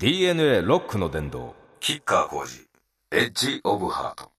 [0.00, 2.68] DNA ロックの殿堂キッカー工事
[3.10, 4.30] エッジオブハート。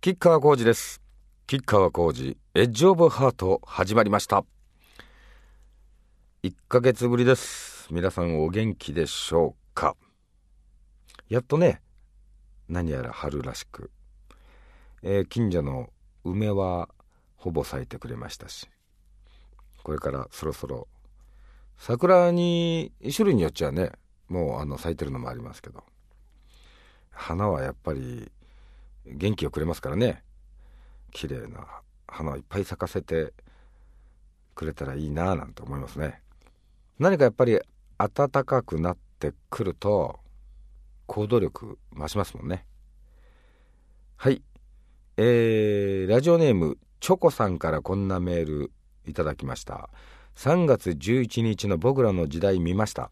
[0.00, 1.00] キッカー工事です。
[1.46, 4.44] キッカー工事エッジオブハート始まりました。
[6.42, 7.86] 1ヶ月ぶりです。
[7.92, 9.94] 皆さんお元気でしょうか？
[11.28, 11.80] やっとね
[12.68, 13.92] 何やら春らしく、
[15.04, 15.90] えー近所の
[16.24, 16.88] 梅は
[17.36, 18.68] ほぼ咲いてくれましたし。
[19.84, 20.88] これからそろそろ
[21.78, 23.92] 桜に種類によっちゃね
[24.32, 25.84] もうあの咲いてるのもありますけど。
[27.10, 28.32] 花はやっぱり
[29.06, 30.24] 元気をくれますからね。
[31.12, 31.66] 綺麗な
[32.08, 33.34] 花をいっぱい咲かせて
[34.54, 36.22] くれたらいいなぁなんて思いますね。
[36.98, 37.60] 何かやっぱり
[37.98, 40.18] 暖かくなってくると
[41.06, 42.64] 行動力増しますもんね。
[44.16, 44.42] はい。
[45.18, 48.72] えー、ラジオネームチョコさんからこんなメール
[49.06, 49.90] いただきました。
[50.36, 53.10] 3月11日の僕らの時代見ました。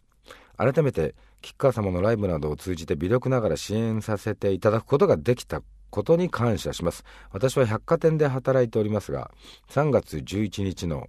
[0.60, 7.02] 改めて吉川様のライブなどを通じて微力ながら支援させていただくことができたことに感謝します。
[7.32, 9.30] 私は百貨店で働いておりますが
[9.70, 11.09] 3月11日の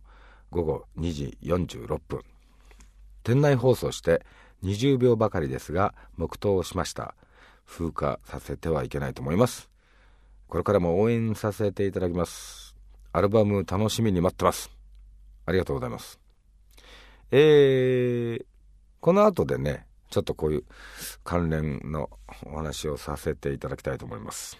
[0.52, 2.22] 午後2時46分
[3.23, 4.26] 店内放送して
[4.64, 7.14] 20秒ばかりですが黙祷をしました。
[7.66, 9.70] 風化させてはいけないと思います。
[10.48, 12.76] これからも応援させていただきます。
[13.14, 14.72] アルバム楽しみに待ってます。
[15.45, 16.20] ありがとうございます。
[17.31, 18.45] えー、
[19.02, 20.64] この後でねちょっとこういう
[21.24, 22.10] 関連の
[22.46, 24.58] お話をさせていただきたいと思います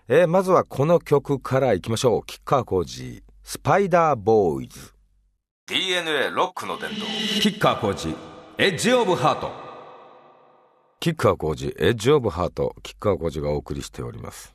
[0.06, 2.22] えーまずはこの曲からいきましょう。
[2.24, 4.92] 吉川浩司、スパイダーボーイズ。
[5.66, 7.00] DNA ロックの殿堂
[7.40, 8.14] キッカー工事
[8.58, 9.67] エッジオブハート
[11.00, 14.52] キッカー工事、エッジオブハート、キッカー工事がお送りしております。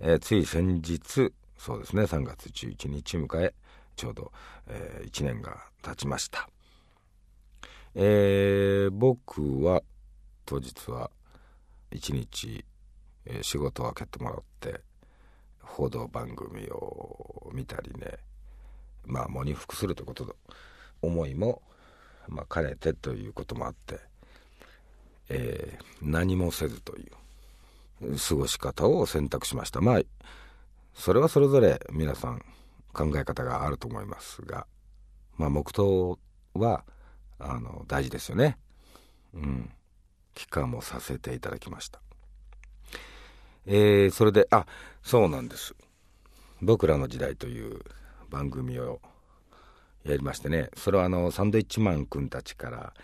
[0.00, 3.54] えーつい先日、そうですね、3月11日迎え、
[3.94, 4.32] ちょうど、
[4.66, 6.50] え1年が経ちました。
[7.94, 9.84] えー僕は
[10.46, 11.12] 当日は
[11.92, 12.64] 1日、
[13.24, 14.80] えー仕事を開けてもらって、
[15.62, 18.18] 報道番組を見たりね、
[19.04, 20.34] まあ、喪に服するということの
[21.02, 21.62] 思いも、
[22.26, 24.07] まあ、兼ねてということもあって、
[25.28, 27.08] えー何もせずとい
[28.02, 29.80] う過ごし方を選択しました。
[29.80, 30.00] まあ
[30.94, 32.44] それはそれぞれ皆さん
[32.92, 34.66] 考え方があると思いますが
[35.36, 36.18] まあ黙祷
[36.54, 36.84] は
[37.40, 38.58] あの大事ですよね。
[39.34, 39.70] うん。
[40.34, 42.00] 期間もさせていただきました。
[43.66, 44.66] えーそれであ
[45.02, 45.74] そうなんです
[46.62, 47.80] 「僕らの時代」という
[48.30, 49.00] 番組を
[50.04, 50.70] やりましてね。
[50.76, 52.94] それはあのサンドイッチマン君たちから、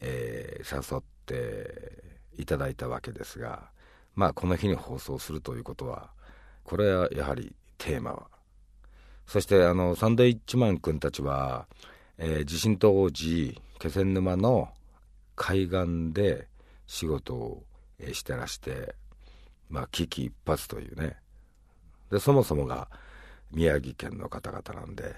[0.00, 2.02] えー誘って
[2.36, 3.70] いただいたわけですが
[4.14, 6.10] まあこの日に放送するということは
[6.64, 8.26] これはやはりテーマは。
[9.26, 11.66] そしてあのサンドイッチマン君たちは、
[12.18, 14.68] えー地震当時気仙沼の
[15.34, 16.46] 海岸で
[16.86, 17.62] 仕事を
[18.12, 18.94] してらして
[19.68, 21.16] まあ危機一髪というね。
[22.10, 22.88] でそもそもが
[23.50, 25.14] 宮城県の方々なんで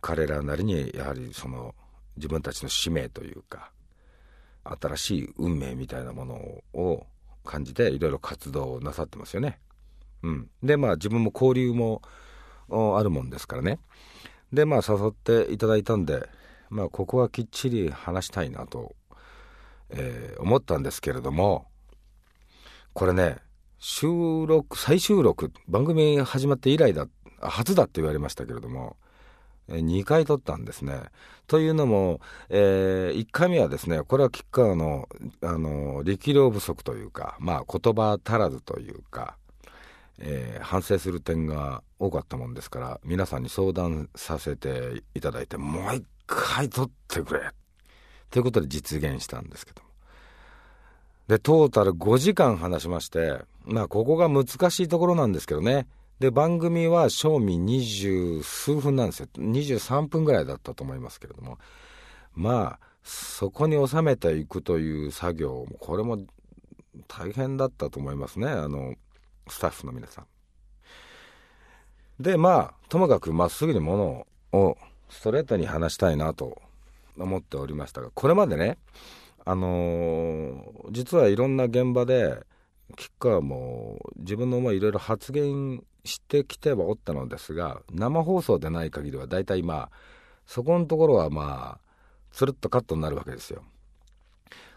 [0.00, 1.74] 彼らなりにやはりその
[2.16, 3.70] 自分たちの使命というか
[4.64, 6.34] 新しい運命みたいなもの
[6.72, 7.06] を
[7.44, 9.58] 感じていろいろ活動をなさってますよね。
[10.22, 12.00] うん、でまあ自分も交流も
[12.68, 13.80] あるもんですからね
[14.52, 16.28] でまあ誘っていただいたんで
[16.70, 18.94] まあここはきっちり話したいなと、
[19.90, 21.66] えー思ったんですけれども
[22.94, 23.36] これね
[23.78, 27.06] 収録再収録番組始まって以来だ
[27.40, 28.96] 初だって言われましたけれども
[29.68, 31.00] 2回撮ったんですね。
[31.46, 35.08] というのも、え1回目はですねこれは吉川の
[35.42, 39.36] あの力量不足というか、まあ、言葉足らずというか、
[40.18, 47.40] えー反省する点が多かったもんですから皆さんに相談させていただいてもう一回撮ってくれ。
[48.30, 49.88] ということで実現したんですけども。
[51.28, 55.86] でトータル5時間話しましてまあここが難しいところなんですけどね。
[56.20, 59.28] で番組は賞味二十数分なんですよ。
[59.36, 61.58] 23分ぐらいだったと思いますけれども。
[62.34, 66.18] まあそこに収めていくという作業これも
[67.08, 68.48] 大変だったと思いますね。
[68.48, 68.94] あの
[69.48, 70.26] スタッフの皆さん。
[72.22, 74.76] でまあともかくまっすぐにものを
[75.08, 76.60] ストレートに話したいなと
[77.18, 78.78] 思っておりましたがこれまでね
[79.44, 82.44] あのー実はいろんな現場で
[82.96, 89.90] 吉川も自分の思いいろいろ発言してきてはおったのですが生放送でない限りは大体まあ
[90.46, 91.92] そこのところはまあ
[92.32, 93.62] つるっとカットになるわけですよ。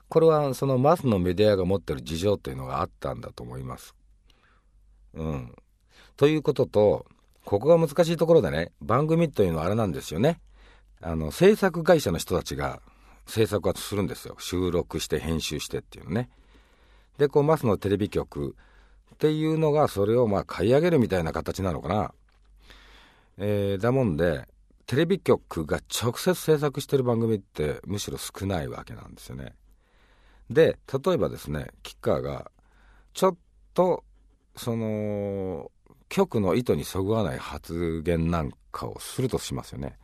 [0.07, 3.95] これはそのマスのメディアが持ってる事情っていうのがあったんだと思います。
[5.15, 5.55] うん。
[6.17, 7.05] ということと、
[7.43, 10.39] ここが難しいところでね、番組というのはあれなんですよね。
[11.01, 12.81] あの、制作会社の人たちが
[13.25, 14.35] 制作はするんですよ。
[14.39, 16.29] 収録して編集してっていうのね。
[17.17, 18.55] で、こう、マスのテレビ局
[19.13, 22.13] っていうのが、それをまあ買い上げるみたいな形なのかな。
[23.37, 24.47] えー、だもんで、
[24.85, 29.55] テレビ局が直接制作してる番組ってむしろ少ないわけなんですよね。
[30.49, 32.51] で、例えばですね、キッカーが、
[33.13, 33.37] ちょっ
[33.73, 34.03] と、
[34.55, 35.71] その、
[36.07, 39.97] 局の意図にそぐわない発言なんかをするとしますよね。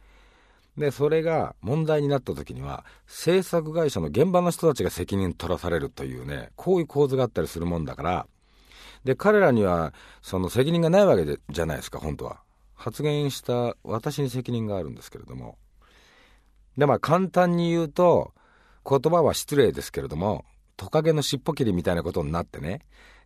[0.77, 8.27] で、それが問題になった時には、制作会社の現場の人たちが責任取らされるというね、こういう構図があったりするもんだから、
[9.03, 12.41] で、彼らには、その責任がないわけじゃないですか、本当は。
[12.73, 15.57] 発言した私に責任があるんですけれども。
[16.77, 18.33] で、まあ簡単に言うと、
[18.87, 20.45] 言葉は失礼ですけれども、
[20.77, 22.81] トカゲの尻尾切りみたいなことになってね、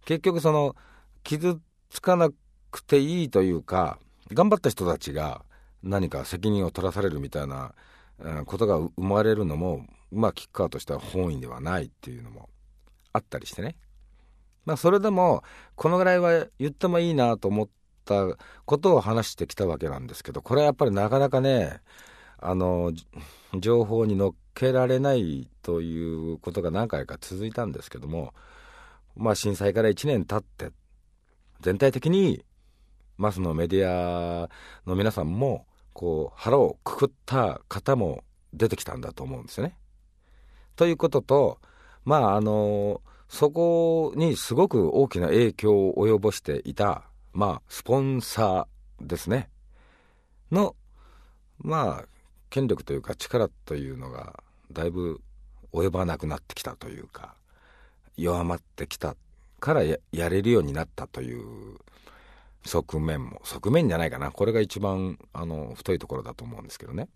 [0.05, 0.75] 結局その、
[1.23, 1.59] 傷
[1.89, 2.29] つかな
[2.71, 3.99] くていいというか、
[4.33, 5.43] 頑張った人たちが
[5.85, 7.73] 何か責任を取らされるみたいな、
[8.45, 12.49] ことが生まれるのも、まあ、キッカーとしては本意ではないっていうのも
[13.13, 13.75] あったりしてね。
[14.65, 15.43] まあ、それでも、
[15.75, 17.69] このぐらいは言ってもいいなと思っ
[18.05, 18.25] た
[18.65, 21.81] ことを話してきたわけなんですけど、これはやっぱりなかなかね、
[22.37, 22.91] あの、
[23.59, 28.33] 情報に乗っけられないということが何回か続いたんですけども、
[29.15, 30.73] まあ震災から1年経って、
[31.61, 32.43] 全体的に
[33.17, 34.49] マスのメディア
[34.85, 39.77] の皆さんも、こう、腹をくくった方も出てきたんだと思うんですよね。
[40.75, 41.59] ということと、
[42.03, 49.49] まあ、あの、そこにすごく大きな影響を及ぼしていた、まあ、スポンサーですね。
[50.51, 50.75] の、
[51.59, 52.05] まあ、
[52.49, 54.43] 権力というか力というのが、
[54.73, 55.21] だいぶ
[55.71, 57.35] 及ばなくなってきたというか、
[58.17, 59.15] 弱まってきた
[59.61, 61.77] からやれるようになったという
[62.65, 64.31] 側面も側面じゃないかな。
[64.31, 67.07] これが一番あの太いところだと思うんですけどね。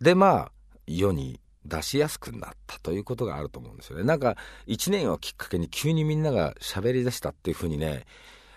[0.00, 0.52] でまあ
[0.86, 4.04] 世に出しやすくなったということがあると思うんですよね。
[4.04, 4.36] なんか
[4.66, 8.06] 1年をきっかけに急にみんなが喋り出したっていうふうにね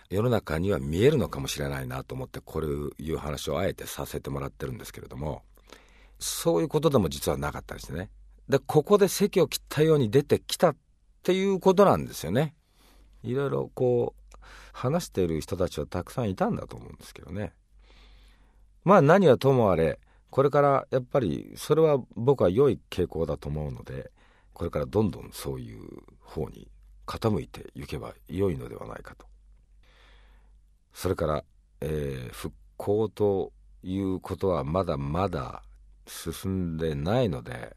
[0.09, 5.43] 世の中には見えるのかもしれないなと思ってこれいう話をあえてさせてもらってるんですけれども
[6.19, 8.09] そういうことでも実はなかったりしてね。
[8.47, 10.75] でここで席を切ったように出てきたっ
[11.23, 12.53] ていうことなんですよね。
[13.23, 14.22] いろいろこう
[14.71, 17.53] 話してる人たちはたくさんいたんだと思うんですけどね。
[18.83, 19.99] まあ何はともあれ、
[20.29, 24.11] これからやっぱりそれは僕は良い傾向だと思うので、
[24.53, 25.81] これからどんどんそういう
[26.21, 26.67] 方に
[27.05, 29.25] 傾いていけば良いのではないかと。
[30.93, 31.43] それから、
[31.81, 33.51] えー、復興と
[33.83, 35.63] いうことはまだまだ
[36.07, 37.75] 進んでないので、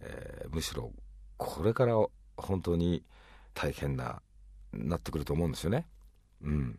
[0.00, 0.92] えー、むしろ
[1.36, 1.94] これから
[2.36, 3.04] 本当に
[3.54, 4.22] 大変な
[4.72, 5.86] なってくると思うんですよね。
[6.46, 6.78] うん、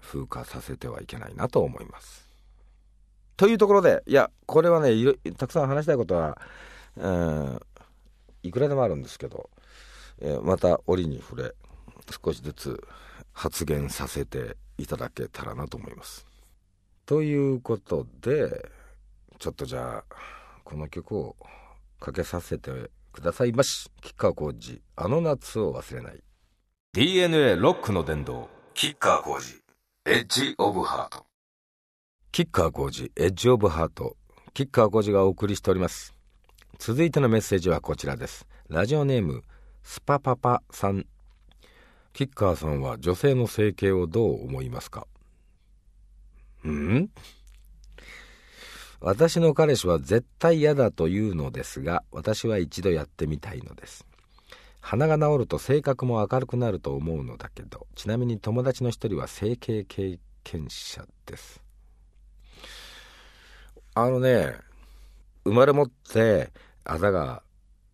[0.00, 2.28] 風化させてはいけないなと思います。
[3.36, 4.90] というところでいやこれはね
[5.38, 6.38] たくさん話したいことは、
[6.98, 7.62] えー、
[8.42, 9.48] いくらでもあるんですけど、
[10.20, 11.54] えー、また折に触れ
[12.22, 12.86] 少しずつ
[13.32, 16.26] 発言させていただけたらなと思います。
[17.06, 18.70] ということで
[19.38, 20.14] ちょっとじゃあ
[20.62, 21.36] この曲を
[21.98, 22.70] かけさせて
[23.12, 26.22] くださいまし吉川浩司あの夏を忘れない
[26.92, 29.62] DNA ロックの殿堂、キッカー工事、
[30.06, 31.24] エッジオブハート。
[32.32, 34.16] キッカー工事、エッジオブハート。
[34.54, 36.16] キッカー工事がお送りしております。
[36.80, 38.44] 続いてのメッセージはこちらです。
[38.68, 39.44] ラジオネーム、
[39.84, 41.06] スパパパさん。
[42.12, 45.06] キッカーさんは女性の整形をどう思いますか？
[46.66, 47.08] ん？
[49.00, 54.08] 私の彼氏は絶対嫌だというのですが、私は一度やってみたいのです。
[54.80, 61.62] 鼻が治ると性格も明るくなると思うのだけどちなみに友達の一人は整形経験者です。
[63.94, 64.54] あのね
[65.44, 66.52] 生まれ持って
[66.84, 67.42] あざが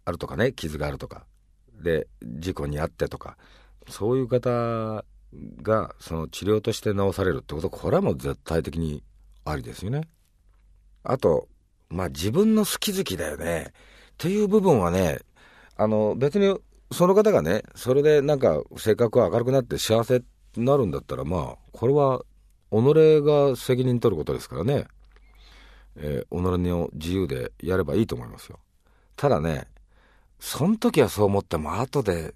[0.04, 1.26] あるとかね傷があるとか
[1.82, 3.36] で事故に遭ってとか
[3.88, 5.04] そういう方
[5.62, 9.02] がその治療として治されるってことこれはもう絶対的に
[9.44, 10.02] ありですよね。
[11.02, 11.48] あと
[11.88, 13.72] まあ自分の好き好きだよね。
[13.72, 15.18] っていう部分はね
[15.76, 16.58] あの別に
[16.92, 20.22] その方がね、それでなんか性格が明るくなって幸せ
[20.56, 22.22] になるんだったら、まあ、これは
[22.70, 24.86] 己が責任取ることですからね、
[25.96, 28.58] えー、己の自由でやればいいと思いますよ。
[29.16, 29.66] ただね、
[30.38, 32.32] その時はそう思っても後でっ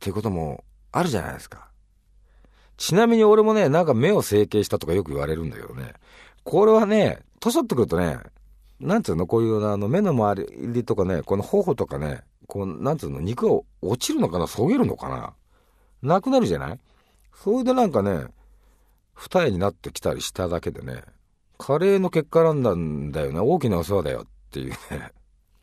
[0.00, 1.68] ていうこともあるじゃないですか。
[2.76, 5.94] ちなみに俺もね、なんか目を整形したとかよく言われるんだけどね、
[6.44, 8.18] これはね、年取ってくるとね、
[8.80, 15.34] なんつうのこういうあの目の周りとかねこの頬とかねこうなんつうの肉が落ちるのかなそげるのかな。
[16.02, 16.80] なくなるじゃない？
[17.34, 18.26] それでなんかね
[19.14, 21.02] 二重になってきたりしただけでね
[21.58, 23.40] カレーの結果なんだんだよね。
[23.40, 24.76] 大きなお世話だよっていうね。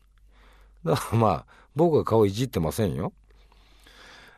[0.84, 3.12] だからまあ僕は顔いじってませんよ。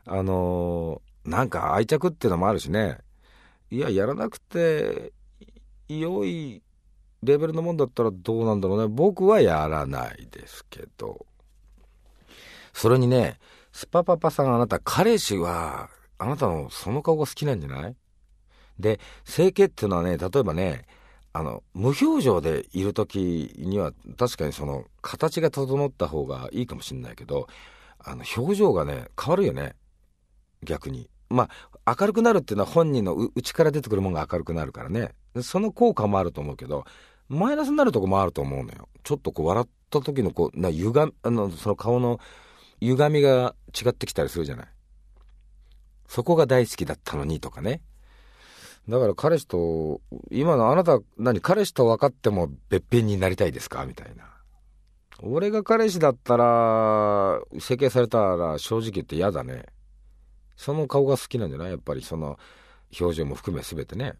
[0.06, 2.98] あのー、なんか愛着っていうのもあるしね。
[3.70, 5.12] いややらなくて
[5.88, 6.62] 良い
[7.22, 8.88] レベルのもんだったらどうなんだろうね。
[8.88, 11.26] 僕はやらないですけど。
[12.78, 13.38] それにね
[13.72, 17.96] スパパパさんあなた彼氏はあなたのその顔が好きなんじゃない？
[18.78, 20.86] で整形っていうのはね例えばね
[21.32, 27.48] あの無表情でいる時には確かにその形が整った方がいいかもしれないけど
[27.98, 29.74] あの表情がね変わるよね。
[30.62, 31.10] 逆に。
[31.30, 31.48] ま
[31.84, 35.10] あ明るくなるっていうのは本人の内から出てくるものが明るくなるからね。
[35.42, 36.84] その効果もあると思うけど
[37.28, 38.88] マイナスになるとこもあると思うのよ。
[39.02, 42.20] ちょっとこう笑った時のこうな歪あのその顔の
[42.80, 44.66] 歪みが違ってきたりするじゃない。
[46.06, 47.82] そこが大好きだったのにとかね。
[48.88, 54.24] だから彼氏と今のあなた何彼氏と分かっても別編になりたいですかみたいな。
[55.20, 59.66] 俺が彼氏だったら整形されたら正直言って嫌だね。
[60.56, 61.70] その顔が好きなんじゃない？
[61.70, 62.38] やっぱりその
[62.98, 64.14] 表情も含め全てね。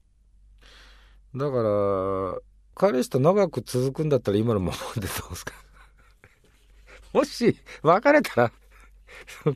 [1.35, 2.38] だから
[2.75, 5.55] 彼氏と長く続くんだったら今のままでどうですか？
[7.12, 8.53] もし別れたら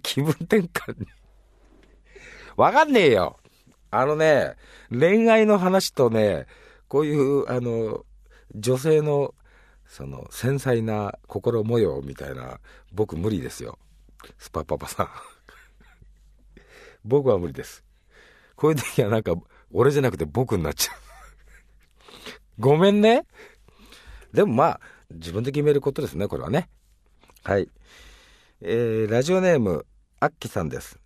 [0.03, 1.07] 気分転換に。
[2.57, 3.39] わかんねえよ。
[3.91, 4.57] あのね
[4.91, 6.47] 恋愛の話とね
[6.89, 8.05] こういうあの
[8.55, 9.35] 女性の
[9.87, 12.61] その繊細な心模様みたいな
[12.93, 13.79] 僕無理ですよ。
[14.39, 15.09] スパパパさん。
[17.05, 17.85] 僕は無理です。
[18.57, 19.35] こういう時はなんか
[19.73, 20.97] 俺じゃなくて僕になっちゃう。
[22.59, 23.27] ごめんね。
[24.33, 24.81] でもまあ、
[25.11, 26.69] 自分で決めることですね、これはね。
[27.45, 27.69] はい。
[28.61, 29.85] えー、ラジオネーム、
[30.21, 31.01] アッキさんです。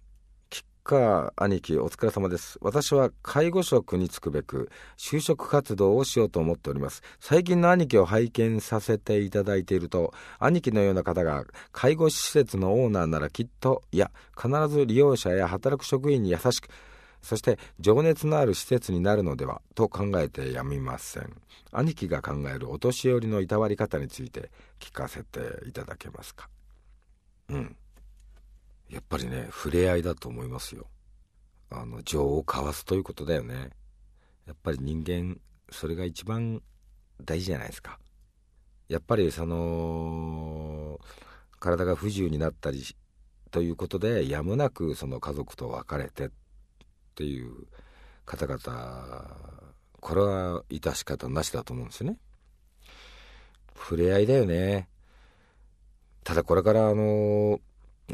[0.50, 2.58] キッカー兄貴、お疲れ様です。
[2.60, 7.02] 私は介護職に就くべく、就職活動をしようと思っております。
[7.20, 16.68] 最近の兄貴を拝見させていただいていると、兄貴のような方が介護施設のオーナーならきっと、いや、必ず利用者や働く職員に優しく、
[17.26, 21.36] そして情熱のある施設になるのではと考えてやみません。
[21.72, 26.48] 兄貴が考えるお年寄りのいたわり方について聞かせていただけますか。
[27.48, 27.76] うん。
[28.88, 30.86] やっぱりね触れ合いだと思いますよ。
[31.70, 33.70] あの情を交わすということだよね。
[34.46, 35.40] やっぱり人間
[35.72, 36.62] それが一番
[37.24, 37.98] 大事じゃないですか。
[38.88, 41.00] やっぱりその
[41.58, 42.84] 体が不自由になったり
[43.50, 46.30] ということでやむなくその家族と別れてっ
[47.16, 47.66] ていう
[48.26, 49.36] 方々
[50.00, 52.18] これは致し方なしだと思うんですね。
[53.74, 54.88] 触れ合いだよね。
[56.22, 57.60] ただこれからあの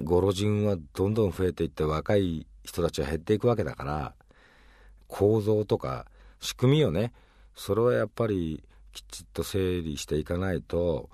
[0.03, 4.15] ご老人はどんどん増えていって若い人たちは減っていくわけだから
[5.09, 6.07] 構造とか
[6.41, 7.13] 仕組みよね。
[7.55, 11.11] それはやっぱりきちっと整理していかないと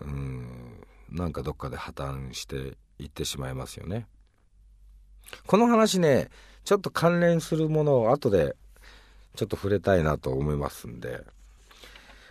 [0.00, 4.06] うんなんかどっかで破綻していってしまいますよね。
[5.46, 6.28] この話ね
[6.66, 8.56] ちょっと関連するものを後で
[9.36, 11.22] ちょっと触れたいなと思いますんで。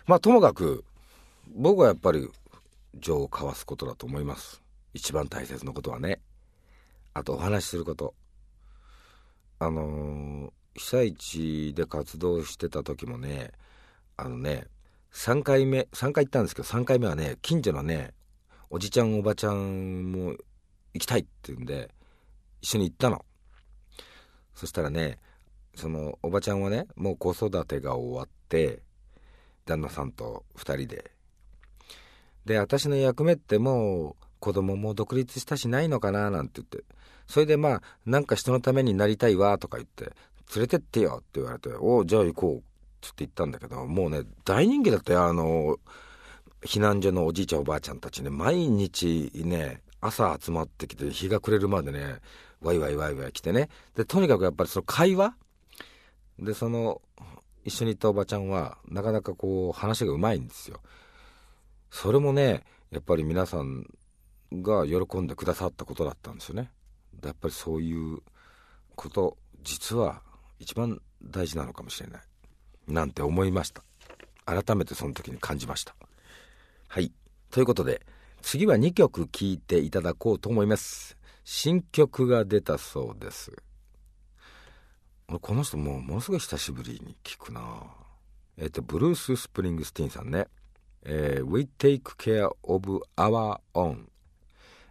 [0.06, 0.84] まあともかく
[1.54, 2.28] 僕はやっぱり
[2.96, 4.60] 情を交わすことだと思います。
[4.92, 6.20] 一番大切なことはね。
[7.14, 8.12] あとお話しすること。
[9.58, 13.52] あのー、被災地で活動してた時もね
[14.18, 14.66] あのね
[15.14, 18.12] 3回目3回行ったんですけど3回目はね近所のね
[18.68, 20.34] おじちゃんおばちゃんも
[20.92, 21.90] 行きたいって言うんで
[22.60, 23.24] 一緒に行ったの。
[24.56, 25.18] そしたらね
[25.76, 28.80] そのおばちゃんはねもう子育てが終わって
[29.66, 31.12] 旦那さんと2人で。
[32.46, 36.84] で私の役目ってもう子供も独立したしないのかななんて言って。
[37.26, 40.12] それでまあなんか人のためになりたいわとか言って。
[40.54, 41.68] 連れてってよって言われて。
[41.70, 42.60] おじゃあ行こうっ
[43.00, 45.76] つって言ったんだけどもうね大人気だったよあの
[46.62, 48.30] 避難所のおじいちゃんおばあちゃんたちね。
[48.30, 52.16] 毎日ね朝集まってきて日が暮れるまでね
[52.66, 53.68] ワイワイワイワイ来てね。
[53.94, 55.34] でとにかくやっぱりその会話？
[56.38, 57.00] でその
[57.64, 60.80] 一緒に行ったおばちゃんはなかなかこう話がうまいんですよ。
[61.90, 63.86] それもねやっぱり皆さん
[64.52, 66.70] が喜んでくださったことだったんですよね。
[67.24, 68.18] やっぱりそういう
[68.94, 70.22] こと実は
[70.58, 72.22] 一番大事なのかもしれない。
[72.88, 73.82] なんて思いました。
[74.44, 75.96] 改めてその時に感じました。
[76.88, 77.12] はい。
[77.50, 78.06] ということで
[78.42, 81.16] 次は2曲聴いていただこうと思います。
[81.48, 83.52] 新曲が出たそうです。
[85.28, 87.84] この人もうものすごい久しぶりに聞くな。
[88.58, 90.48] えっ、とブルース・スプリングスティンさんね。
[91.04, 94.06] えー、We take care of our own、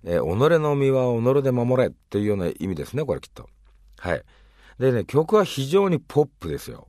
[0.06, 3.50] えー、己の身は己で守れっていうような意味ですねこれきっと。
[3.98, 4.24] はい。
[4.80, 6.88] でね曲は非常にポップですよ。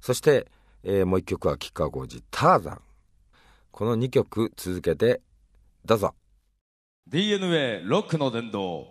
[0.00, 0.48] そして、
[0.82, 2.82] えー、もう一曲は吉川晃司「ターザン」
[3.70, 5.20] この2曲続けて
[5.84, 6.16] どうぞ。
[7.10, 8.86] DNA ロックの殿堂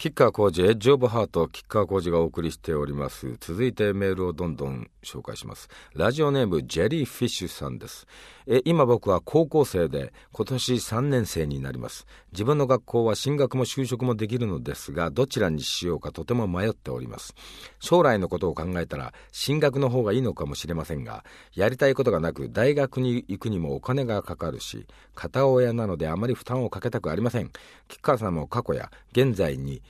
[0.00, 3.36] キッカー工事エッジオブハートキッカー工事がお送りしております。
[3.38, 5.68] 続いてメールをどんどん紹介します。
[5.94, 8.06] ラジオネームジェリーフィッシュさんです。
[8.46, 12.06] え今僕は高校生で今年3年生になります。
[12.32, 17.34] 自分の学校は進学も就職もできるのですがどちらにしようかとても迷っております。
[17.78, 27.50] 将来のことを考えたら進学の方がいいのかもしれませんがやりたいことがなく大学に行くにもお金がかかるし片親なのであまり負担をかけたくありません。
[27.86, 29.82] 吉川さんも過去や現在に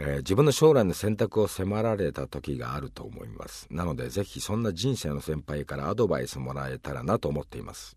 [0.00, 3.66] えー、自分の将来の選択を迫られた時があると思います。
[3.70, 7.96] なのでぜひそんな人生の先輩からアドバイスもらえたらなと思っています。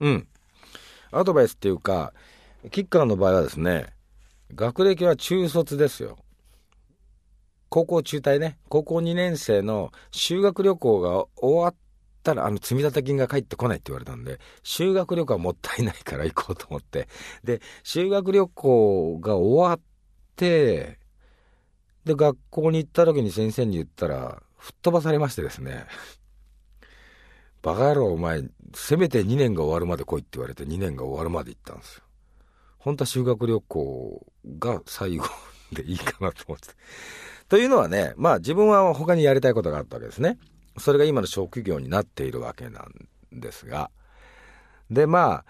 [0.00, 0.28] うん。
[1.12, 2.12] アドバイスっていうか
[2.70, 3.86] キッカーの場合はですね
[4.54, 6.18] 学歴は中卒ですよ。
[7.68, 8.58] 高校中退ね。
[8.68, 11.74] 高校2年生の修学旅行が終わっ
[12.22, 17.08] たらあの積立金が返ってこないって言われたんで修学旅行はもったいないから行こうと思って。
[17.44, 19.95] で修学旅行が終わって、
[20.36, 20.98] で、
[22.06, 25.86] 学校に行った時に先生に言ったら、吹っ飛ばされましてですね。
[27.62, 32.04] バカ野郎お前、せめて2年が終わるまで来いって言われて2年が終わるまで行ったんですよ。
[32.78, 34.26] 本当は修学旅行
[34.58, 35.26] が最後
[35.72, 36.68] でいいかなと思って。
[37.48, 40.38] というのはね、まあ自分は他にやりたいことがあったわけですね。
[40.78, 43.90] それが今の職業になっているわけなんですが。
[44.90, 45.44] で、まあ、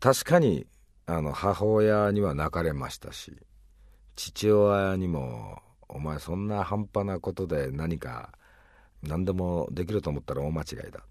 [0.00, 0.66] 確かに、
[1.06, 3.36] あの、母親には泣かれましたし、
[4.16, 8.32] 父親にも「お前そんな半端なことで何か
[9.02, 11.04] 何でもできると思ったら大間違いだ」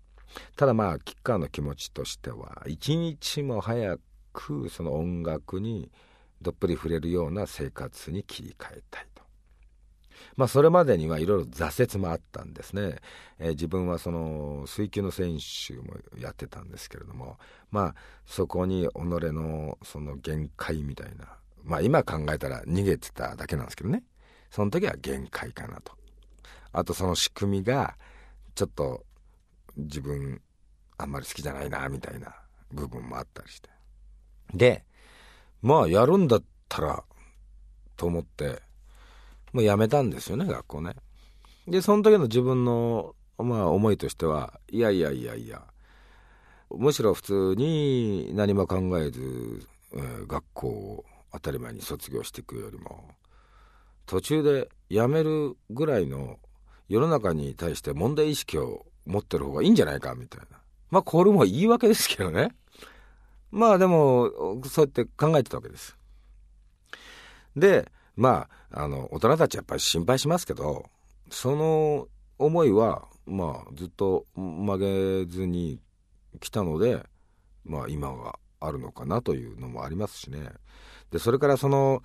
[0.56, 3.98] ただまあ吉川の気持ちとしては一日も早
[4.34, 5.92] くその音楽に
[6.42, 9.22] どっぷり触れるような生活に切り替えたいと。
[10.36, 12.98] まあそれまでにはいろいろ挫折もあったんですね、
[13.40, 17.38] えー、自分はその水球の選手もやってたんですけれども
[17.72, 24.04] まあそこに己のその限界みたいなまあ今考えたら逃げてただけなんですけどね。
[24.50, 25.94] その時は限界かなと。
[26.74, 27.96] あとその仕組みが、
[28.56, 29.06] ちょっと
[29.78, 30.42] 自分
[30.98, 32.36] あんまり好きじゃないな、みたいな
[32.72, 33.70] 部分もあったりして。
[34.54, 34.86] で、
[35.62, 37.04] まあやるんだったら、
[37.98, 38.62] と思って、
[39.54, 40.96] もうやめたんですよね、学校ね。
[41.68, 45.64] で、その時の自分の、まあ思いとしては、いやいやいやいや、
[46.70, 53.10] むしろ普通に何も考えず、えー、学校を当たり前に卒業していくよりも
[54.06, 56.40] 途中で辞めるぐらいの
[56.90, 60.58] 世の中に対して問題意識を持ってる方がいいんじゃないかみたいな。
[60.90, 62.50] まあこれも言い訳ですけどね。
[63.52, 65.96] まあでもそうやって考えてたわけです。
[67.56, 70.90] でまああの大人たちやっぱり心配しますけど
[71.30, 75.80] その思いはまあずっと曲げずに
[76.40, 77.06] 来たので
[77.66, 80.50] まあ今があるのかなというのもありますしね。
[81.12, 82.02] で、それからその、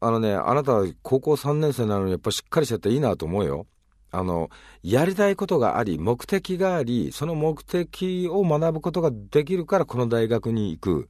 [0.00, 3.66] あのね、あなたは高校3年生なのにやっぱしっかりしてていいなと思うよ。
[4.10, 4.50] あの、
[4.82, 11.08] やりたいことがあり、目的があり、その目的を学ぶことができるからこの大学に行く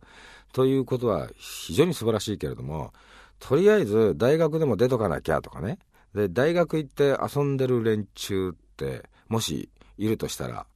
[0.52, 2.92] ということは非常に素晴らしいけれども、
[3.38, 5.78] とりあえず大学でも出とかなきゃとかね。
[6.14, 10.66] で、大学行って遊んでる連中って、もしいるとしたら、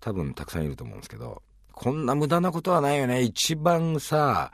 [0.00, 3.22] 多分たくさんいると思うんですけど、こんな無駄なことはないよね。
[3.22, 4.52] 一番さ、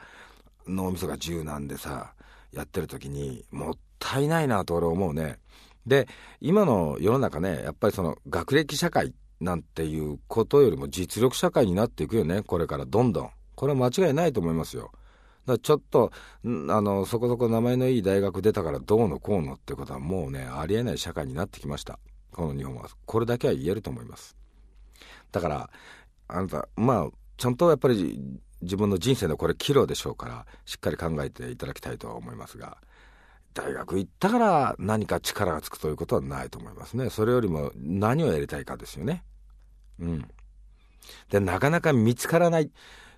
[0.74, 2.14] 脳みそが柔軟でさ
[2.52, 5.38] やってる時にもったいないなと俺思うね。
[5.86, 6.08] で
[6.40, 13.30] 今の世の中ねやっぱりその学歴社会なんていうことよりも実力社会になっていくよねこれからどんどん。
[13.54, 14.90] これは間違いないと思いますよ。
[15.46, 16.12] だからちょっと
[16.44, 16.48] あ
[16.80, 21.98] のそこそこ名前のいい大学出たからどうのこうのってことはもうねありえない社会になってきました。
[22.32, 22.88] この日本は。
[23.06, 24.36] これだけは言えると思います。
[25.32, 25.70] だから
[26.28, 32.78] あなたまあちゃんとやっぱり自分の人生のこれ岐路でしょうからしっかり考えていただきたいとは思いますが
[33.54, 37.10] 大学行ったから何か力がつくということはないと思いますね。
[37.10, 39.24] それよりも何をやりたいかですよね。
[39.98, 40.28] うん。
[41.30, 42.70] でなかなか見つからない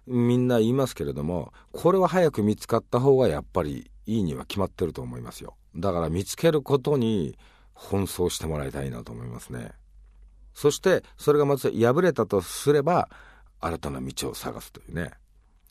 [0.07, 5.55] みんな言いますけれどもこれは早く見つかった方がやっぱりいいには決まってると思いますよ。
[5.76, 7.37] だから見つけることに
[7.74, 9.72] 奔走してもらいたいなと思いますね。
[10.55, 13.09] そしてそれがまず破れたとすれば
[13.61, 15.12] 新たな道を探すというね。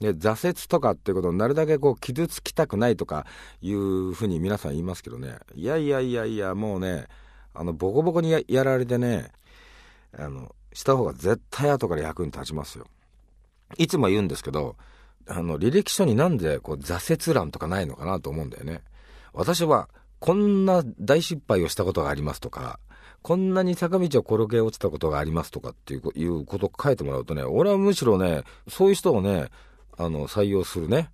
[0.02, 3.28] で挫折とかっていうことをなるだけこう傷つきたくないとか
[3.62, 5.38] いうふうに皆さん言いますけどね。
[5.54, 7.06] いやいやいやいやもうね
[7.54, 9.32] あのボコボコにやられてね
[10.18, 12.88] あのした方が絶対後から役に立ちますよ。
[13.78, 14.76] いつも言うんですけど
[15.28, 18.82] あの履歴書になんでこう挫折欄とかないのかなと思うんだよね。
[19.34, 19.88] 私は
[20.20, 22.80] こんな大失敗をしたことがありますとか
[23.22, 29.50] こんなに坂道を転げ落ちたことがありますとかっていういうことを書いてもらうとね俺はむしろねそういう人をね
[30.04, 31.12] あの採用するね。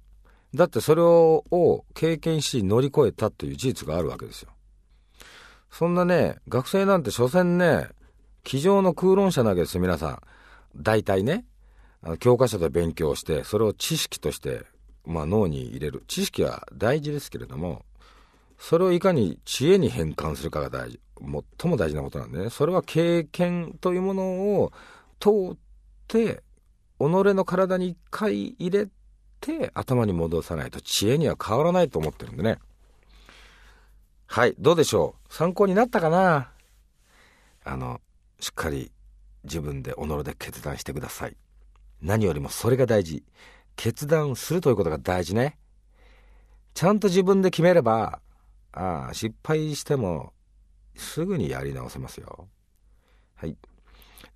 [0.56, 4.50] だってそれを経験し乗り越えたっていう事実があるわけですよ。
[5.70, 7.90] そんなね学生なんて所詮ね
[8.44, 10.22] 机上の空論者なわけですよ皆さん。
[10.76, 11.46] 大体ね
[12.20, 14.64] 教科書で勉強してそれを知識として、
[15.06, 16.04] まあ、脳に入れる。
[16.08, 17.84] 知識は大事ですけれども
[18.58, 21.00] それをいかに知恵に変換するかが大事。
[21.60, 22.50] 最も大事なことなんでね。
[22.50, 24.24] それは経験というもの
[24.62, 24.72] を
[25.20, 25.58] 通っ
[26.08, 26.44] て
[27.00, 28.88] 己の体に一回入れ
[29.40, 32.58] て頭に戻さないと知恵には変わらないと思ってるんでね。
[34.26, 35.34] はいどうでしょう？
[35.34, 36.52] 参考になったかな？
[37.64, 38.02] あの
[38.40, 38.92] しっかり
[39.44, 41.38] 自分で己で決断してください。
[42.02, 43.24] 何よりもそれが大事。
[43.76, 45.58] 決断するということが大事ね。
[46.74, 48.20] ちゃんと自分で決めれば
[48.72, 50.34] ああ失敗しても
[50.96, 52.48] すぐにやり直せますよ。
[53.36, 53.56] はい。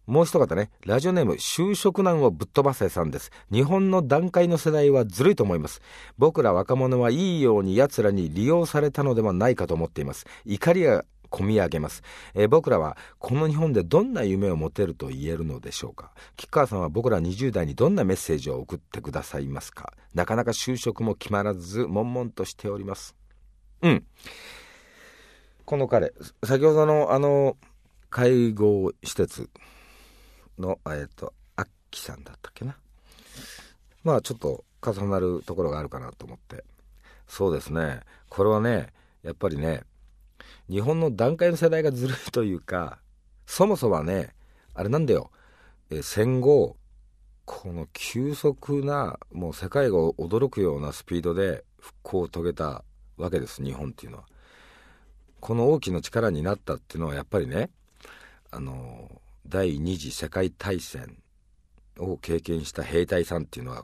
[0.08, 3.32] もう一方ね、ラジオネーム、就職難をぶっ飛ばせさんです。
[3.52, 5.82] 日本の段階の世代はずるいと思います。
[6.18, 10.26] 僕ら若者はいいように奴らに利用されたのではないかと思っています。
[10.46, 12.04] 怒りが込み上げます、
[12.36, 23.16] え、僕らはこの日本でどんな夢を持てると言えるのでしょうか吉川さんは僕ら20代にどんなメッセージを送ってくださいますかなかなか就職も決まらず悶々としております
[23.82, 24.04] うん
[25.64, 27.56] この彼先ほどのあの
[28.10, 29.50] 介護施設
[30.62, 32.78] のえっ、とアッキさんだったっけな。
[34.04, 36.64] まあちょっと重なるところがあるかなと思って。
[37.28, 38.02] そうですね。
[38.30, 38.94] これはね
[39.24, 39.84] やっぱりね
[40.70, 43.00] 日本の段階の世代がずるいというか
[43.46, 44.34] そもそもはね
[44.74, 45.32] あれなんだよ、
[45.90, 46.78] え戦後
[47.46, 52.86] この急速なもう世界が驚くようなスピードで復興を遂げた
[53.18, 54.24] わけです日本っていうのは。
[55.42, 57.72] この大きな力になったっていうのはやっぱりね
[58.52, 61.18] あの第二次世界大戦
[61.98, 63.84] を経験した兵隊さんっていうのは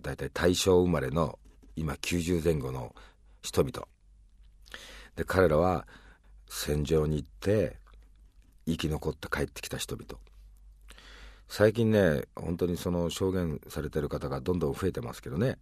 [0.00, 1.38] 大体大正生まれの
[1.76, 2.94] 今90前後の
[3.42, 3.86] 人々。
[5.16, 5.86] で彼らは
[6.48, 7.76] 戦場に行って
[8.66, 10.20] 生き残って帰ってきた人々。
[11.48, 15.58] 最近ね本当にその証言されてる方がどんどん増えてますけどね。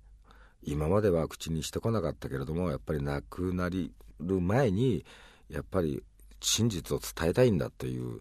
[0.63, 3.93] 今までは口にしてこなかったけれどもやっぱり亡くなる
[4.41, 5.05] 前に
[5.49, 6.03] やっぱり
[6.41, 8.21] 真実を伝えたいんだという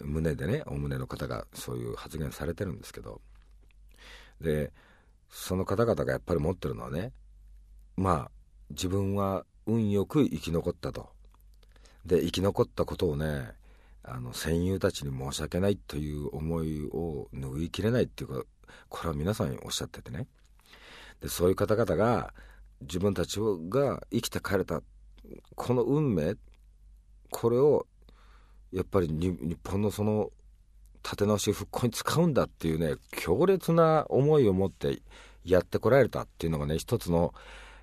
[0.00, 3.20] 胸でねお胸の方がそういう発言されてるんですけど。
[4.40, 4.72] で
[5.30, 7.12] その方々がやっぱり持ってるのはね
[7.96, 8.30] まあ
[8.70, 11.10] 自分は運よく生き残ったと。
[12.04, 13.52] で生き残ったことをね
[14.02, 18.44] あの戦友たちに申し訳ないという思いを拭いきれないっていうか
[18.88, 20.26] これは皆さんおっしゃっててね。
[21.20, 22.34] でそういう方々が
[22.80, 24.82] 自分たちが生きて帰れた
[25.54, 26.34] この運命
[27.30, 27.86] これを
[28.72, 30.30] やっぱり日本のその
[31.04, 35.02] 立て直し復興に使うんだっていうね強烈な思いを持って
[35.44, 37.34] やってこられたっていうのがね一つの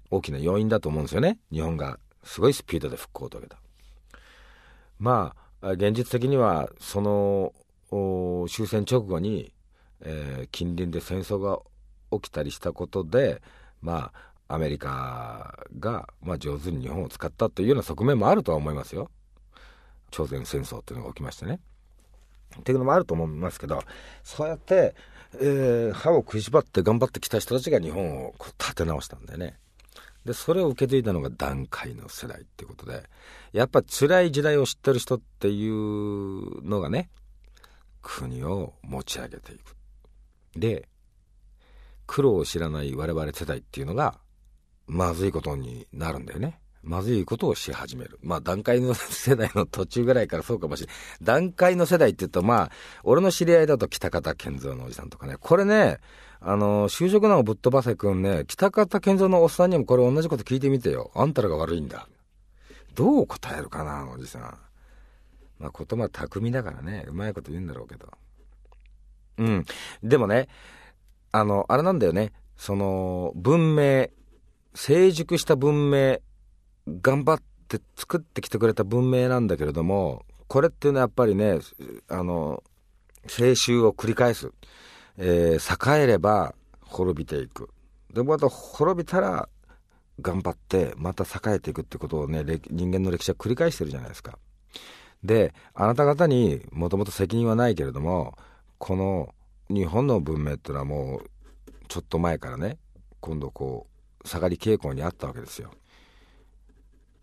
[0.09, 3.57] 大きな要因だと思うんですよね日本がすごいスピードで復興を遂げた。
[4.99, 7.53] まあ現実的にはその
[8.47, 9.53] 終戦直後に、
[10.01, 11.59] えー、近隣で戦争が
[12.11, 13.41] 起きたりしたことで
[13.81, 14.11] ま
[14.47, 19.11] あアメリカが、まあ、上手に日本を使ったというような側面もあるとは思いますよ
[20.11, 21.59] 朝鮮戦争っていうのが起きましてね。
[22.59, 23.83] っていうのもあると思いますけど
[24.23, 24.95] そうやって、
[25.35, 29.57] えー、歯を食いしばって頑張ってきた人たちが日本を立て直したんだよね。
[30.25, 33.03] でそれを受け継いだのが段階の世代っていうことで
[33.53, 37.09] やっぱ辛い時代を知ってる人っていうのがね
[38.01, 39.75] 国を持ち上げていく。
[40.55, 40.89] で
[42.05, 44.19] 苦労を知らない我々世代っていうのが
[44.87, 46.59] まずいことになるんだよね。
[46.83, 48.19] まずいことをし始める。
[48.21, 50.95] まあ段階の世代の途中ぐらいからそうかもしれない。
[51.21, 52.71] 段階の世代って言うとまあ、
[53.03, 55.35] 俺の知り合いだと北方健三のおじさんとかね。
[55.39, 55.97] これね、
[56.39, 61.11] あの、就職難をぶっ飛ばせくんね、北方健三のおっさんにもこれ同じこと聞いてみてよ。
[61.15, 62.07] あんたらが悪いんだ。
[62.95, 64.41] どう答えるかな、おじさん。
[65.59, 68.07] まあ言葉巧みだからね、うまいこと言うんだろうけど。
[69.37, 69.65] うん。
[70.01, 70.47] でもね、
[71.31, 72.31] あの、あれなんだよね。
[72.55, 74.07] その、文明、
[74.73, 76.19] 成熟した文明、
[77.01, 81.59] 頑張って作ってきてくれた文明なんだけれども、これっていうのはやっぱりね、
[82.07, 82.63] あの、
[83.25, 84.51] 青春を繰り返す。
[85.21, 87.69] えー、栄えれば滅びていく
[88.13, 89.49] でもまた滅びたら
[90.21, 94.39] 頑張ってまた栄えていくってことをね人間の歴史は繰り返してるじゃないですか
[95.23, 98.37] であなた方にもともと責任はないけれども
[98.77, 99.35] この
[99.69, 101.29] 日本の文明っていうのはもう
[101.89, 102.77] ちょっと前からね
[103.19, 103.87] 今度こ
[104.23, 105.71] う下がり傾向にあったわけですよ。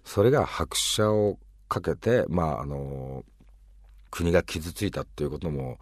[0.06, 1.36] それが拍車を
[1.68, 3.24] かけてまああの
[4.10, 5.78] 国が傷ついたっていうことも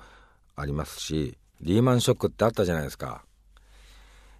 [0.56, 3.24] ありますしリーマンショックってあったじゃないですか。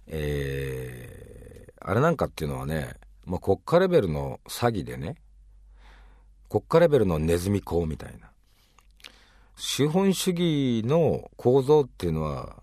[0.07, 2.93] えー、あれなんかっていうのはね、
[3.25, 5.15] まあ、国家レベルの詐欺でね
[6.49, 8.29] 国家レベルのネズミ講みたいな
[9.55, 12.61] 資本主義の構造っていうのは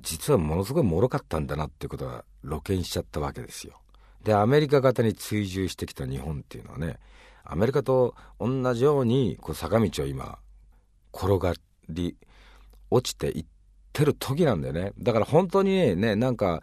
[0.00, 3.80] 実はものすごい脆かったんだなっていうことが露見しちゃったわけですよ。
[4.28, 6.98] でアメリカ型に追従してきた日本っていうのはね
[7.44, 10.38] アメリカと同じようにこう坂道を今
[11.14, 11.54] 転が
[11.88, 12.14] り
[12.90, 13.46] 落ちていっ
[13.94, 14.92] てる時なんだよね。
[14.98, 16.62] だから本当にねなんか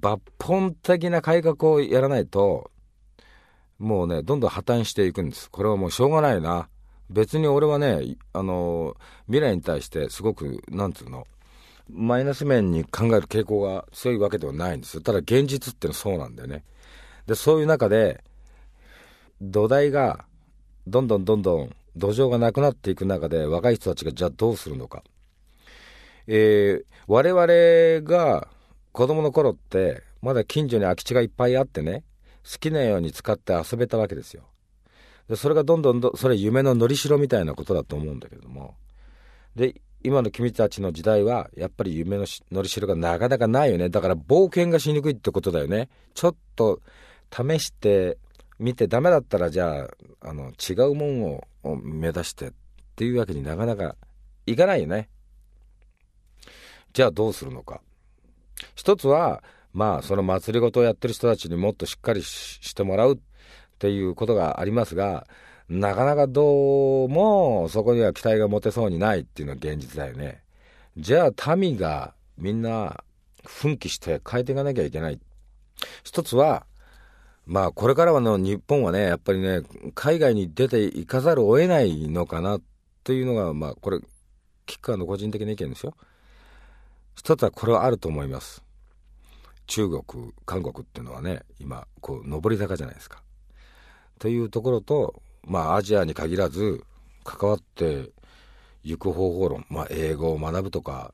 [0.00, 2.70] 抜本的な改革をやらないと
[3.78, 5.50] もうねどんどん破綻していくんです。
[5.50, 6.70] これはもうしょうがないな。
[7.10, 8.96] 別に俺はねあの
[9.26, 11.26] 未来に対してすごくなんつうの
[11.90, 15.02] マイナス面に考える傾向が強いわけではないんです。
[15.02, 16.64] ただ現実ってのはそうなんだよね。
[17.26, 18.22] でそういう中で
[19.40, 20.24] 土台が
[20.86, 25.02] どんどんどんどん土壌がなくなっていく中で若い人たちがじゃあどうするのか、
[26.26, 28.48] えー、我々が
[28.92, 32.04] 子供の頃ってまだ近所に空き地がいっぱいあってね
[32.44, 34.42] 好きなように使って遊べたわけですよ。
[35.28, 38.74] でそれがどんどんどそれ夢ののりしろみたいなことだと思うんだけども。
[39.54, 43.88] で今の君たちの時代はやっぱり夢ののりしろがなかなかないよね。
[43.88, 45.88] だから冒険がしにくいってことだよね。
[46.14, 46.80] ちょっと
[47.32, 48.18] 試して
[48.58, 49.88] みてダメだったらじゃ
[50.20, 52.52] ああの違うもんを目指してっ
[52.94, 53.96] ていうわけになかなか
[54.46, 55.08] いかないよね。
[56.92, 57.80] じゃあどうするのか。
[58.74, 59.42] 一つは
[59.72, 63.18] まあその祭りごとをやってる人たちにもっとしっかりしてもらうっ
[63.78, 65.26] ていうことがありますが
[65.68, 70.42] なかなかどうもそこには期待が持てそうにないっていうのが現実だよね。
[70.98, 73.02] じゃあ民がみんな
[73.46, 75.18] 奮起して変えていかなきゃいけない。
[76.04, 76.66] 一つは
[77.52, 79.60] まあこれからはの日本はねやっぱりね
[79.94, 82.62] 海外に出ていかざるを得ないのかなっ
[83.04, 84.00] ていうのがまあこれ
[84.64, 85.94] キッカーの個人的な意見ですよ。
[87.14, 88.64] 一つはこれはあると思います。
[89.66, 93.22] 中国韓国っていうのはね今こう上り坂じゃないですか。
[94.18, 96.82] というところとまあアジアに限らず
[97.22, 98.08] 関わって
[98.82, 101.12] 行く方法論まあ英語を学ぶとか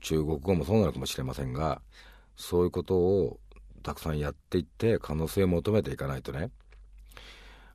[0.00, 1.82] 中国語もそうなのかもしれませんが
[2.36, 3.40] そういうことを
[3.86, 6.50] たくさんやっていって可能性を求めていかないとね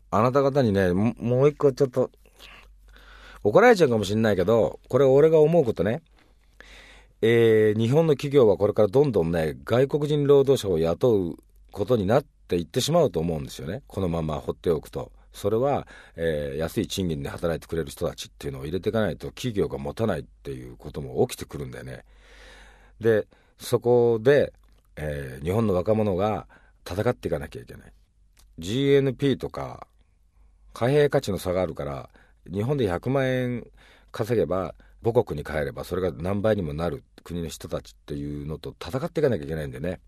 [0.09, 2.11] あなた方にねもう一個ちょっと
[3.45, 6.01] 怒られちゃうかもしれないけどこれ俺が思うことね
[7.23, 11.37] えー、日本の企業はこれからどんどんね外国人労働者を雇う
[11.71, 15.11] ことになっていってしまうと思うんですよねこのまま放っておくと。
[15.31, 22.03] それは、えー、安い賃金で働いてくれる人たちっていうのを入れていかないと企業が持たないっていうことも起きてくるんだよね。
[22.99, 23.27] で
[23.61, 24.51] そこで、
[24.95, 26.47] えー、日本の若者が
[26.89, 27.93] 戦っていかなきゃいけない。
[28.59, 29.87] GNP とか
[30.73, 32.09] 貨幣価値の差があるから
[32.51, 33.67] 日本で100万円
[34.11, 39.99] 稼げば母国に帰ればそれが何倍にもなる国の人たちっていうのと戦っていかなきゃいけないんでね。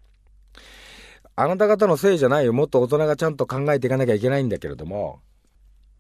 [1.36, 2.54] あなた方のせいじゃないよ。
[2.54, 5.20] もっと大人がちゃんと考えていかなきゃいけないんだけれども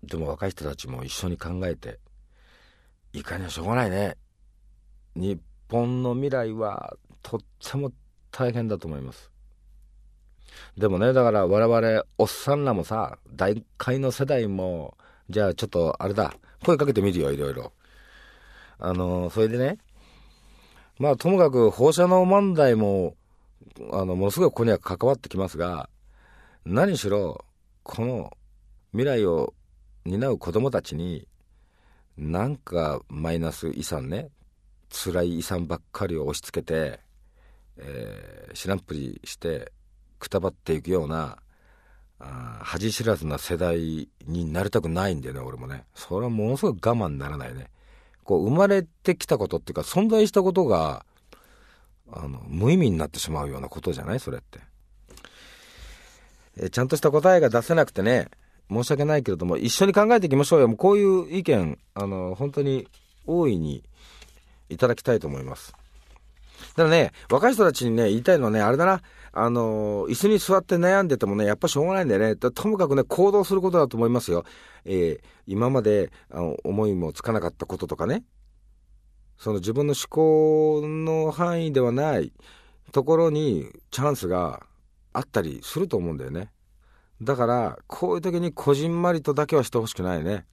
[0.03, 1.99] でも若い人たちも一緒に考えて
[3.13, 4.17] いかにはしょうがないね。
[5.15, 7.91] 日本の未来はとっても
[8.33, 9.31] 大変だと思います。
[10.77, 14.97] でもねだから我々おっさんらもさ大会の世代も
[15.29, 16.33] じゃあちょっとあれだ
[16.65, 17.71] 声かけてみるよいろいろ。
[18.79, 19.77] あのそれでね
[20.99, 23.15] まあともかく放射能問題も
[23.91, 25.89] あのものすごいここには関わってきますが
[26.65, 27.45] 何しろ
[27.83, 28.31] この
[28.91, 29.53] 未来を
[30.05, 31.27] 担う子供たちに
[32.17, 34.29] なんかマイナス遺産ね
[34.89, 36.99] 辛い遺産ばっかりを押し付けて、
[37.77, 39.71] えー、知らんぷりして
[40.19, 41.37] くたばっていくような
[42.19, 45.83] あ恥知らずな世代になりたくないんだよね俺もね。
[45.95, 47.67] それはものすごい我慢ならないね。
[48.23, 51.05] こう生まれてきたことっていうか存在したことが
[52.11, 54.19] あの無意味になってしまうようなことじゃない？
[54.19, 54.59] それって。
[56.57, 58.29] えちゃんとした答えが出せなくてね。
[58.69, 60.67] 申し訳ないけれども一緒に考えていきましょうよ。
[60.69, 62.87] もうこういう意見あの本当に
[63.25, 63.83] 大いに
[64.69, 65.73] いただきたいと思います。
[66.75, 72.35] だからね、若い人たちにね、言いたいのはね、あれだな、あの、椅子に座って悩んでてもね、やっぱしょうがないんだよね。
[72.35, 74.45] ともかくね、行動することだと思いますよ。
[74.85, 78.23] えー、今まであの思いもつかなかったこととかね、
[79.37, 82.31] その自分の思考の範囲ではない
[82.91, 84.65] ところにチャンスが
[85.13, 86.51] あったりすると思うんだよね。
[87.21, 90.45] だから、こういう時にこじんまりとだけはしてほしくないね。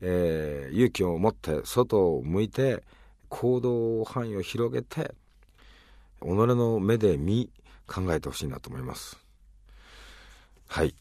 [0.00, 2.82] えー、勇気を持って外を向いて
[3.30, 5.14] 行動範囲を広げて
[6.20, 7.48] 己の目で見
[7.86, 9.18] 考えてほしいなと思います。
[10.68, 10.94] はい。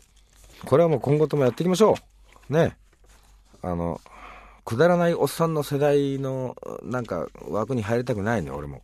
[0.65, 1.95] これはもう今後ともやっていきましょ
[2.49, 2.53] う。
[2.53, 2.77] ね。
[3.61, 3.99] あの
[4.63, 8.81] くだらないおっさんの世代のなんか枠に入りたくないね俺も。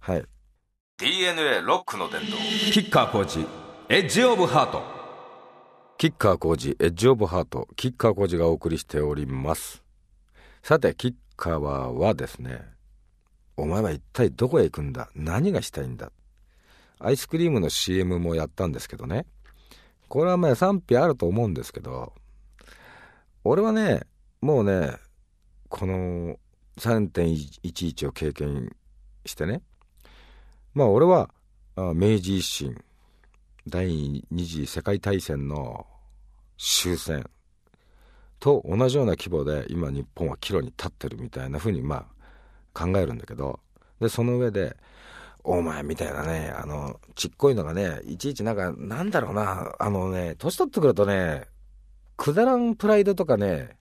[0.00, 0.24] はい。
[0.98, 2.36] DNA ロックの伝道。
[2.72, 3.46] キッカーコーチ
[3.88, 4.98] エッジオブハート。
[5.98, 9.82] キッカー工事エッジオブハートキッカー工事がお送りしております。
[10.62, 12.60] さてキッカーはですね
[13.56, 15.08] お前は一体どこへ行くんだ？
[15.14, 16.12] 何がしたいんだ？
[16.98, 19.24] アイスクリームの CM もやったんですけどね。
[20.08, 22.12] これはまあ賛否あると思うんですけど
[23.44, 24.02] 俺はね
[24.40, 24.92] もうね
[25.68, 26.36] この
[26.78, 28.74] 3.11を経験
[29.26, 29.60] してね
[30.72, 31.30] まあ俺は
[31.76, 32.74] 明治維新
[33.66, 33.86] 第
[34.30, 35.86] 二次世界大戦の
[36.56, 37.28] 終戦
[38.40, 42.06] と同じような規模で今日本は岐路に立ってるみたいなふうにま
[42.74, 43.60] あ考えるんだけど
[44.00, 44.76] でその上で
[45.44, 51.46] お前みたいなねあのちっこいのがねいちいちなんかなんだろうなあのね年取ってくるとね
[52.16, 53.78] くだらんプライドとかね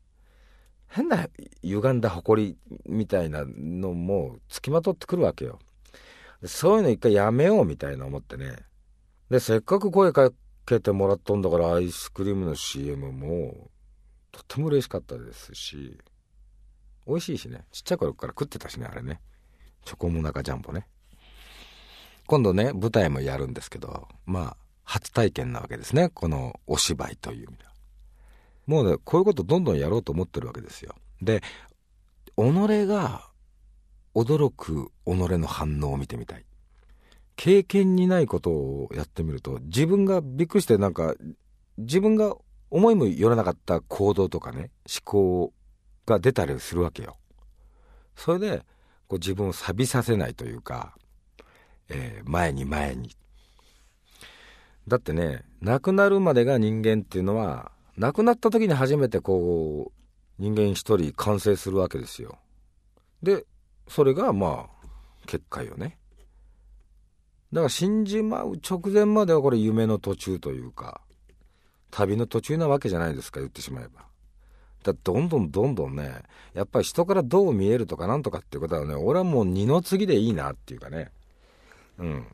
[0.87, 1.27] 変な
[1.63, 5.59] 歪んだ誇りみたいなのもつきまとってくるわけよ。
[6.45, 8.57] そういうの一回やめようみたいな思ってね。
[9.29, 10.31] でせっかく声か
[10.65, 13.69] けてもらったんだからアイスクリームの CM も
[14.31, 15.97] とっても嬉しかったですし
[17.07, 19.21] 美味しいしねちっちゃい頃から食ってたしねあれね。
[19.85, 20.85] チョコモナカジャンボね。
[22.25, 26.09] 今度ね舞台もやるんですけどまあ初体験なわけですね。
[26.09, 27.71] このお芝居という意味では。
[28.65, 30.95] もうねこういうことどんどんやろうと思ってるわけですよ。
[31.21, 31.41] で
[32.35, 33.29] 己が
[34.13, 36.45] 驚く己の反応を見てみたい。
[37.37, 41.13] 経験にないことをやってみると自分がびっくりしてなんか
[41.77, 42.35] 自分が
[42.69, 45.53] 思いもよらなかった行動とかね思考
[46.05, 47.17] が出たりするわけよ。
[48.15, 48.57] それで
[49.07, 50.95] こう自分を錆びさせないというか、
[51.89, 53.15] えー、前に前に。
[54.87, 62.37] だってね亡くなるまでが人間っていうのは亡くなった時に初めてこう人間一人完成するわけですよ。
[63.23, 63.45] で
[63.87, 64.87] それがまあ
[65.25, 65.97] 結果よね。
[67.53, 71.01] だから死んじまう直前まではこれ夢の途中というか
[71.91, 74.05] 旅の途中なわけじゃないですか言ってしまえば。
[74.83, 76.21] だどんどんどんどんね
[76.53, 81.11] やっぱり人からどう見えるとかなんとかっていうことはね俺はもう二の次でいいなっていうかね。
[81.97, 82.27] うん。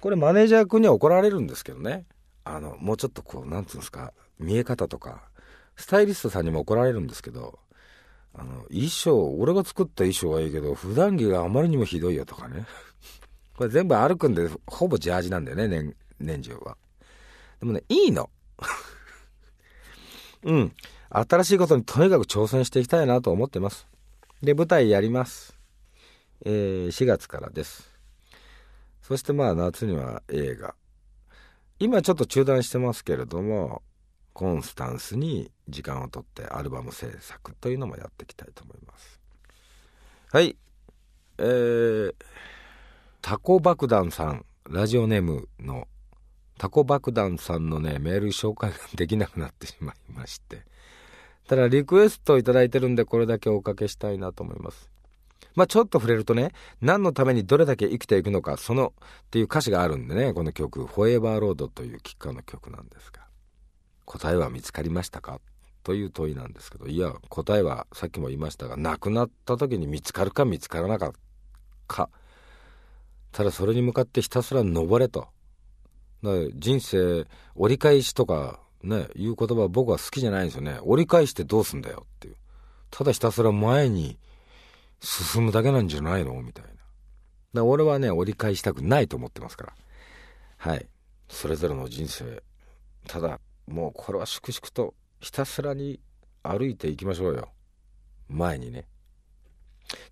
[0.00, 2.06] これマネージャー君には怒られるんですけどね。
[2.44, 5.22] あのもうちょっとこうなんつうんですか見え方とか
[5.76, 7.60] スタイリストさんにも怒られるんですけど
[8.34, 12.66] あの衣装俺が作った衣装はいいけど普段着があまりにもひどいよとかね。
[13.56, 16.76] これ全部歩くんで、ほぼジャージなんだよね、年、年中は。
[17.60, 18.30] でもね、いいの。
[20.44, 20.74] うん。
[21.10, 23.86] 新しいことにとにかく挑戦していきたいなと思ってます。
[24.42, 25.56] で、舞台やります。
[26.44, 27.90] えー、4月からです。
[29.02, 30.74] そしてまあ夏には映画。
[31.78, 33.82] 今ちょっと中断してますけれども、
[34.32, 39.20] コンスタンスに時間をとってアルバム制作というのもやっていきたいと思います。
[40.32, 40.56] はい。
[41.38, 42.14] えー、
[43.20, 45.86] タコ爆弾さん、ラジオネームの
[46.62, 50.62] タコ爆弾さんのね、メール紹介ができなくなってしまいまして。
[51.48, 54.88] ただ、リクエストいただいてるんで、これだけおかけしたいなと思います。
[55.56, 58.94] まあ、ちょっと触れるとね、何のためにどれだけ生きていくのか、その、
[59.24, 63.26] っていう歌詞があるんでね、この曲、フォーエバーロードというキッカーの曲なんですが、
[64.04, 65.40] 答えは見つかりましたか？
[65.82, 71.12] という問いなんですけど、いや、答えはさっきも言いましたが、亡くなった時に見つかるか見つからなかっ
[71.88, 72.08] たか、
[73.32, 75.26] ただそれに向かってひたすら登れと。
[76.22, 80.78] 人生折り返しとかね、いう言葉僕は好きじゃないんですよね。
[80.82, 82.36] 折り返してどうすんだよっていう。
[82.90, 84.18] ただひたすら前に
[85.00, 86.70] 進むだけなんじゃないのみたいな。
[87.54, 89.74] だ俺はね、折り返したくないと思ってますから。
[90.56, 90.86] はい。
[91.28, 92.42] それぞれの人生。
[93.06, 96.00] ただ、もうこれは粛々とひたすらに
[96.42, 97.50] 歩いていきましょうよ。
[98.28, 98.86] 前にね。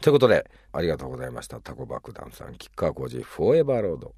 [0.00, 1.60] ということで、ありがとうございました。
[1.60, 4.14] タコ爆弾さん、キッカー工事、フォーエバーロード。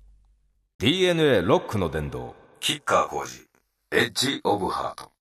[0.82, 3.46] DNA ロックの殿堂、キッカー工事、
[3.92, 5.12] エッジオブハート。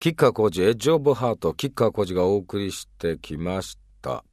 [0.00, 4.24] キッカー工事、エッジオブハート、キッカー工事がお送りしてきました。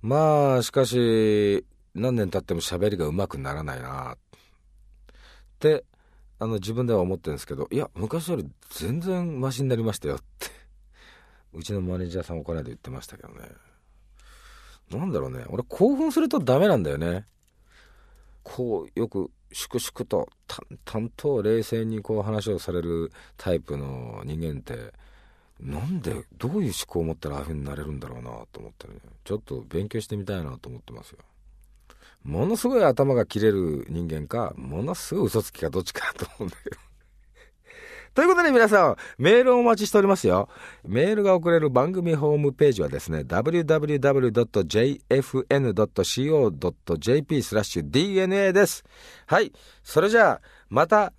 [0.00, 4.16] まあ、しかし、何年経っても喋りが上手くならないなっ
[5.58, 5.84] て、
[6.38, 10.46] あの、自分では思ってるんですけど、いや、昔より全然マシになりましたよって。
[11.52, 13.50] うちのマネージャーさんもこの間言ってましたけどね。
[14.90, 15.44] なんだろうね。
[15.50, 17.26] 俺興奮するとダメなんだよね。
[18.42, 20.28] こう、よく粛々と
[20.84, 24.92] 淡々と冷静にこう話をされるタイプの人間って、
[25.60, 28.94] なんでどういう思考を持ったらああいうふうになれるんだろうなと思ってね。
[29.24, 31.18] ちょっと勉強してみたいなと思ってますよ。
[32.22, 36.76] ものすごい頭が切れる人間かものすごい嘘つきかどっちかと思うんだけど。
[38.18, 40.48] ということで皆さん、メールをお待ちしておりますよ。
[40.84, 44.32] メールが送れる番組ホームページはですね、www.jfn.co.jp
[47.44, 48.84] スラッシュ DNA です。
[49.26, 49.52] はい。
[49.84, 51.12] それじゃあ、また